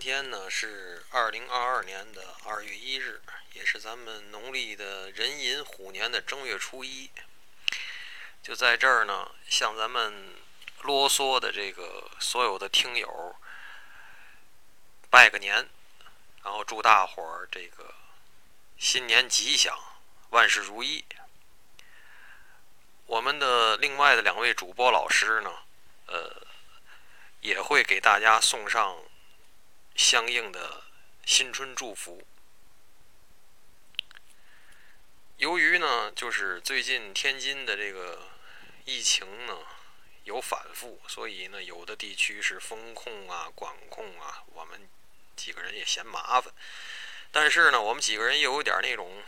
[0.00, 3.20] 今天呢是二零二二年的二月一日，
[3.54, 7.10] 也是咱们农历的壬寅虎年的正月初一。
[8.40, 10.36] 就在这儿呢，向咱们
[10.82, 13.34] 啰嗦的这个所有的听友
[15.10, 15.68] 拜个年，
[16.44, 17.92] 然后祝大伙儿这个
[18.78, 19.76] 新年吉祥，
[20.30, 21.04] 万事如意。
[23.06, 25.50] 我们的另外的两位主播老师呢，
[26.06, 26.46] 呃，
[27.40, 28.96] 也会给大家送上。
[29.98, 30.84] 相应的
[31.26, 32.24] 新春祝福。
[35.38, 38.28] 由于呢，就是最近天津的这个
[38.84, 39.58] 疫情呢
[40.22, 44.88] 有反复，所以呢，有的地区是风控啊、管控啊，我们
[45.34, 46.54] 几个人也嫌麻烦。
[47.32, 49.24] 但是呢，我们几个人又有点那种，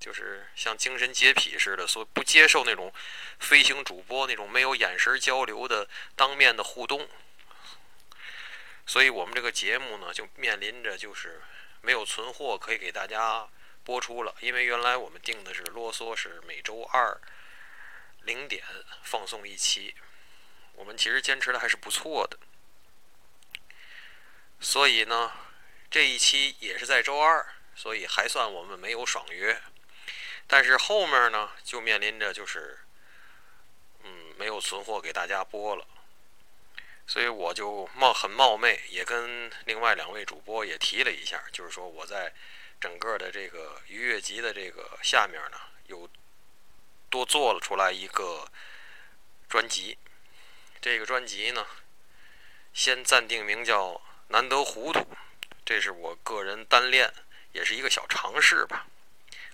[0.00, 2.92] 就是像精神洁癖似的，所以不接受那种
[3.38, 7.08] 飞行主播那种没有眼神交流的当面的互动。
[8.86, 11.40] 所以我们这个节目呢，就面临着就是
[11.80, 13.48] 没有存货可以给大家
[13.84, 14.34] 播出了。
[14.40, 17.20] 因为原来我们定的是啰嗦是每周二
[18.22, 18.62] 零点
[19.02, 19.94] 放送一期，
[20.74, 22.38] 我们其实坚持的还是不错的。
[24.60, 25.32] 所以呢，
[25.90, 29.60] 这一期也是在周二，所以还算我们没有爽约。
[30.46, 32.78] 但是后面呢，就面临着就是
[34.02, 35.86] 嗯没有存货给大家播了。
[37.12, 42.32] 所以我就冒很冒昧，也跟另外两位主播也提了一下，就是说我在
[42.80, 46.08] 整个的这个愉悦集的这个下面呢，又
[47.10, 48.50] 多做了出来一个
[49.46, 49.98] 专辑。
[50.80, 51.66] 这个专辑呢，
[52.72, 53.90] 先暂定名叫
[54.28, 55.00] 《难得糊涂》，
[55.66, 57.12] 这是我个人单练，
[57.52, 58.86] 也是一个小尝试吧，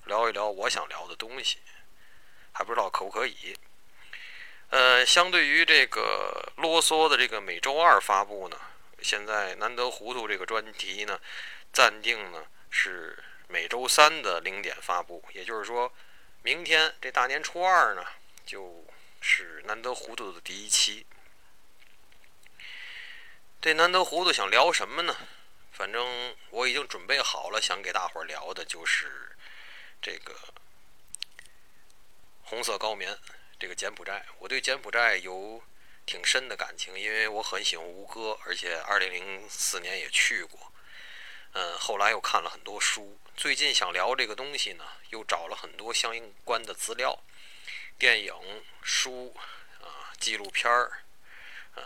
[0.04, 1.58] 聊一聊我想聊的东西，
[2.52, 3.58] 还不知道可不可以。
[4.70, 8.60] 呃，相对于这个啰嗦的这个每周二发布呢，
[9.00, 11.18] 现在难得糊涂这个专题呢，
[11.72, 13.18] 暂定呢是
[13.48, 15.24] 每周三的零点发布。
[15.32, 15.90] 也就是说，
[16.42, 18.04] 明天这大年初二呢，
[18.44, 18.84] 就
[19.22, 21.06] 是难得糊涂的第一期。
[23.60, 25.16] 这难得糊涂想聊什么呢？
[25.72, 29.34] 反正我已经准备好了，想给大伙儿聊的就是
[30.02, 30.34] 这个
[32.42, 33.16] 红色高棉。
[33.58, 35.60] 这个柬埔寨，我对柬埔寨有
[36.06, 40.72] 挺深的感情，因为我很喜欢吴哥，而且二零零四年也去过。
[41.54, 46.14] 嗯，后来又看了很多书，最近想聊这个东西呢，又找了很多相
[46.44, 47.20] 关的资料，
[47.98, 48.32] 电影、
[48.80, 49.34] 书
[49.80, 51.02] 啊、纪录片儿，
[51.74, 51.82] 呃，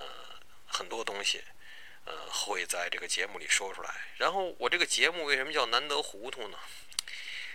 [0.66, 1.43] 很多东西，
[2.04, 3.94] 呃，会在这个节目里说出来。
[4.19, 6.59] 然后我这个节目为什么叫难得糊涂呢？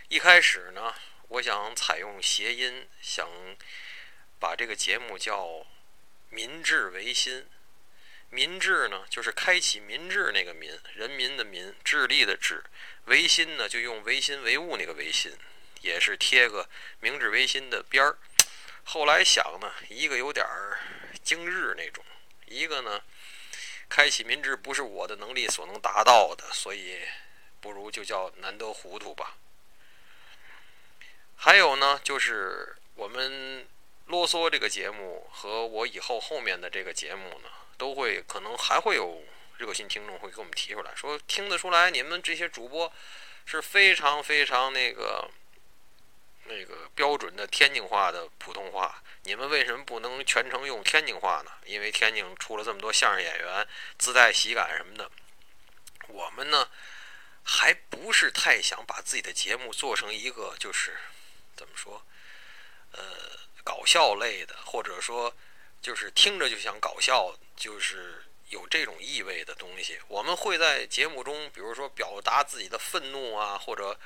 [0.08, 0.96] 一开始呢，
[1.28, 3.30] 我想采用谐音，想。
[4.40, 5.66] 把这个节目叫
[6.30, 7.48] “民治维新”，
[8.30, 12.62] 民治呢就是开启民治那个民，人民的民，智力的智；
[13.06, 15.36] 维新呢就用维新唯物那个维新，
[15.82, 18.18] 也是贴个明治维新的边儿。
[18.84, 20.80] 后来想呢，一个有点儿
[21.24, 22.06] 精日那种，
[22.46, 23.02] 一个呢
[23.90, 27.00] 开启民治不是我的能力所能达到的，所以
[27.60, 29.36] 不如就叫难得糊涂吧。
[31.38, 33.68] 还有呢，就是我们。
[34.08, 39.22] 啰嗦这个节目和我以后后面的这个节目呢，都会可能还会有
[39.58, 42.92] 热心听众会给我们提出来说，听得出来你们这些主播
[43.46, 45.30] 是非常非常那个
[46.46, 51.52] 那个标准的天津话的普通话，你们为什么不能全程用天津话呢？
[51.66, 53.68] 因为天津出了这么多相声演员，
[53.98, 55.12] 自带喜感什么的。
[56.08, 56.70] 我们呢，
[57.44, 60.98] 还不是太想把自己的节目做成一个就是
[61.58, 62.02] 怎么说，
[62.94, 63.36] 呃。
[63.68, 65.36] 搞笑类的，或者说
[65.82, 74.00] 就是听着就想搞笑，就是有这种意味的东西，我们会在节目中，比如说表达自己的愤怒啊，或者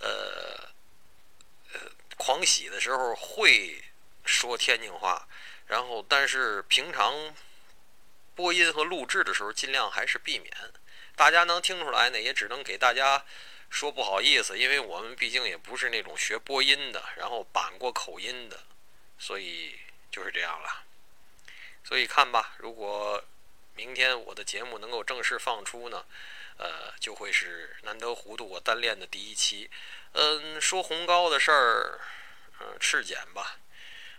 [0.00, 0.68] 呃
[1.72, 1.80] 呃
[2.18, 3.82] 狂喜的时候会
[4.26, 5.26] 说天津话，
[5.66, 7.34] 然后但是平常
[8.34, 10.54] 播音和录制的时候尽量还是避免。
[11.16, 13.24] 大家能听出来呢，也只能给大家
[13.70, 18.60] 说不好意思，因为我们毕竟也不是那种学播音的，然后板过口音的。
[19.20, 19.78] 所以
[20.10, 20.82] 就是这样了，
[21.84, 23.22] 所以看吧，如果
[23.74, 26.06] 明天我的节目能够正式放出呢，
[26.56, 29.70] 呃，就会是难得糊涂我单练的第一期。
[30.12, 32.00] 嗯，说红高的事儿，
[32.60, 33.58] 嗯，赤简吧，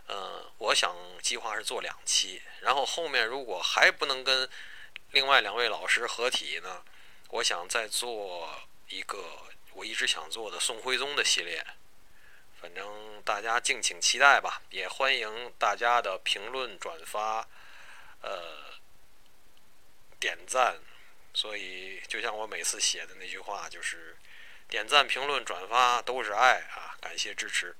[0.08, 4.48] 嗯，我想计划是做两期，然后后面如果还不能跟
[5.12, 6.84] 另外两位老师合体呢，
[7.30, 9.18] 我想再做一个
[9.74, 11.66] 我一直想做的宋徽宗的系列。
[12.62, 12.86] 反正
[13.26, 17.48] 大家敬请期待吧，也欢迎大家的评论、转发、
[18.22, 18.30] 呃
[20.20, 20.76] 点赞、
[21.34, 24.16] 所以就像我每次写的那句话，就是
[24.70, 26.94] 点赞、评论、转发都是爱啊！
[27.02, 27.76] 感谢支持。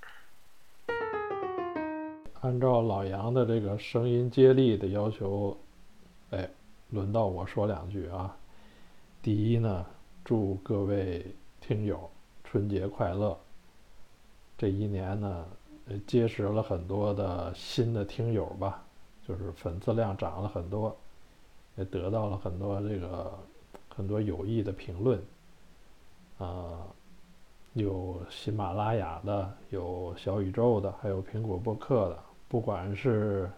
[2.42, 5.56] 按照老杨的这个声音接力的要求，
[6.32, 6.50] 哎，
[6.90, 8.36] 轮到我说两句啊。
[9.22, 9.86] 第一呢，
[10.26, 11.24] 祝各位
[11.60, 12.12] 听友
[12.44, 13.40] 春节快乐。
[14.62, 15.44] 这一年呢，
[16.06, 18.84] 结识了很多的新的听友吧，
[19.28, 20.96] 就是粉丝量涨了很多，
[21.78, 23.34] 也得到了很多这个
[23.90, 25.20] 很多有益的评论。
[26.38, 26.86] 啊，
[27.74, 32.20] 有喜马拉雅的，有小宇宙的，还有苹果播客的。
[32.48, 33.50] 不管是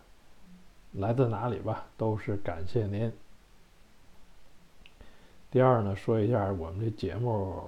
[0.93, 3.11] 来自哪里吧，都是感谢您。
[5.51, 7.61] 第二呢，说一下我们这节目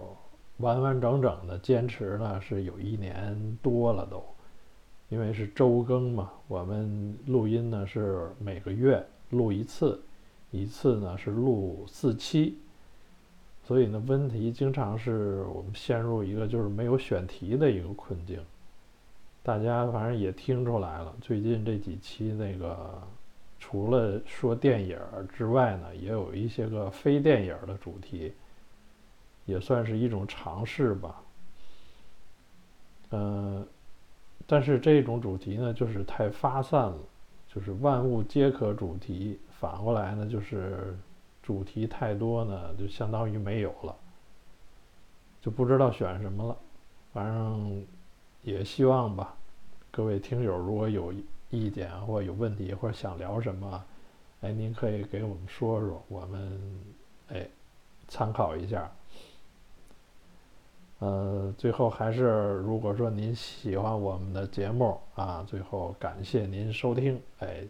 [0.58, 4.24] 完完整整的坚持呢是有一年多了都，
[5.10, 10.02] 因为是周更嘛，我们录音呢是每个月录一次，
[10.52, 12.58] 一次呢是录四期，
[13.66, 18.40] 所以呢问题经常是我们陷入一个就是没有选题的一个困境。
[19.44, 23.00] 大家反正也听出来了，最近这几期那个，
[23.60, 24.98] 除了说电影
[25.32, 28.34] 之外呢，也有一些个非电影的主题，
[29.46, 31.24] 也算是一种尝试吧。
[33.12, 33.68] 嗯，
[34.46, 36.98] 但是这种主题呢，就是太发散了，
[37.48, 40.98] 就是万物皆可主题，反过来呢，就是
[41.42, 43.96] 主题太多呢，就相当于没有了，
[45.42, 46.58] 就不知道选什么了，
[47.14, 47.86] 反正。
[48.44, 49.36] 也希望吧，
[49.90, 51.12] 各位听友如果有
[51.50, 53.84] 意见或有问题或者想聊什么，
[54.42, 56.62] 哎，您可以给我们说说，我们
[57.30, 57.48] 哎
[58.08, 58.88] 参考一下。
[61.06, 67.64] 呃，最后还是如果说您喜欢我们的节目啊，最后感谢您收听，哎，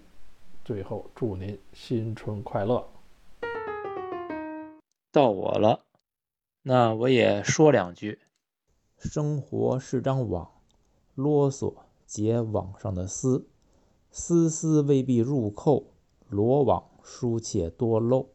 [0.64, 2.88] 最后祝您新春快乐。
[5.12, 5.82] 到我了，
[6.62, 8.20] 那我也说两句，
[9.00, 10.50] 生活是张网。
[11.16, 11.74] 啰嗦
[12.06, 13.46] 结网上的丝，
[14.12, 15.88] 丝丝未必入扣，
[16.30, 18.30] 罗网疏且多漏。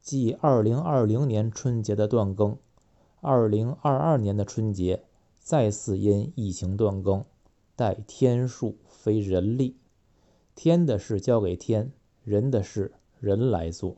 [0.00, 2.58] 继二零二零年春节的断更，
[3.20, 5.04] 二零二二年的春节
[5.40, 7.24] 再次因疫情断更，
[7.74, 9.76] 待天数非人力，
[10.54, 11.92] 天的事交给天，
[12.22, 13.96] 人的事人来做。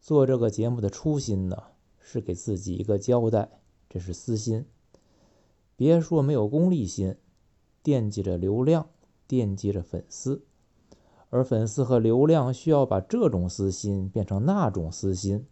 [0.00, 1.62] 做这个节目的初心呢，
[2.00, 3.50] 是给自己一个交代，
[3.90, 4.64] 这是私心。
[5.76, 7.16] 别说没有功利心，
[7.82, 8.88] 惦记着流量，
[9.26, 10.42] 惦记着粉丝，
[11.28, 15.46] 而粉丝和流量需要把这种私心变成那种私心，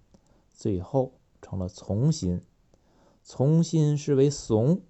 [0.51, 1.13] 最后
[1.43, 2.41] 成了从心。
[3.23, 4.83] 从心是为怂，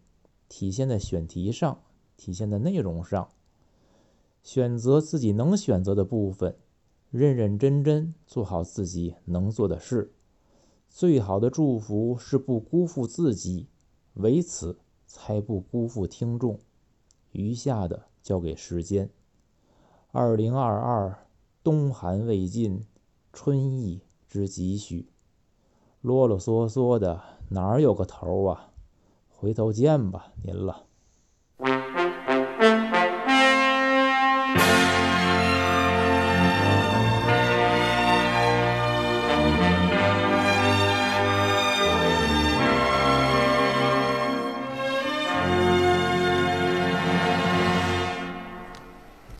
[0.48, 1.82] 体现在选题上，
[2.16, 3.30] 体现在内容上。
[4.42, 6.56] 选择自己能选择的部分，
[7.10, 10.12] 认认真真做好自己能做的事。
[10.88, 13.68] 最好的祝福是不辜负自己，
[14.14, 14.78] 为此。
[15.12, 16.60] 才不辜负听众，
[17.32, 19.10] 余下的交给时间。
[20.12, 21.26] 二零二二，
[21.64, 22.86] 冬寒未尽，
[23.32, 25.08] 春意之几许？
[26.00, 27.20] 啰啰嗦嗦的，
[27.50, 28.68] 哪儿有个头啊？
[29.28, 30.84] 回头见吧，您了。